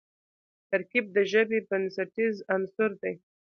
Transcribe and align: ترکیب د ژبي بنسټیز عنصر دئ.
ترکیب 0.69 1.05
د 1.15 1.17
ژبي 1.31 1.59
بنسټیز 1.69 2.35
عنصر 2.53 2.89
دئ. 3.01 3.15